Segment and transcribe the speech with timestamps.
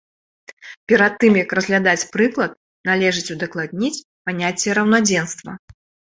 [0.91, 2.57] Перад тым як разглядаць прыклад,
[2.91, 3.93] належыць удакладніць
[4.25, 5.51] паняцце раўнадзенства.